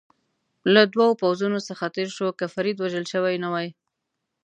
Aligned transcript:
له 0.73 0.81
دوو 0.93 1.07
پوځونو 1.21 1.59
څخه 1.67 1.85
تېر 1.95 2.09
شو، 2.15 2.27
که 2.39 2.45
فرید 2.53 2.77
وژل 2.79 3.05
شوی 3.13 3.35
نه 3.43 3.49
وای. 3.53 3.69